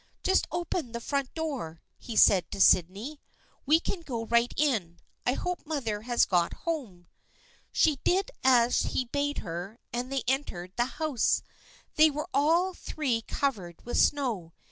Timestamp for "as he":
8.43-9.05